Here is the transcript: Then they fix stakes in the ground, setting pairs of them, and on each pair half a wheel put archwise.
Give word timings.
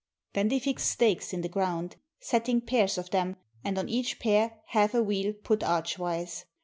Then 0.33 0.47
they 0.47 0.57
fix 0.57 0.81
stakes 0.85 1.31
in 1.31 1.41
the 1.41 1.47
ground, 1.47 1.95
setting 2.19 2.59
pairs 2.61 2.97
of 2.97 3.11
them, 3.11 3.35
and 3.63 3.77
on 3.77 3.87
each 3.87 4.17
pair 4.19 4.59
half 4.69 4.95
a 4.95 5.03
wheel 5.03 5.31
put 5.43 5.59
archwise. 5.59 6.45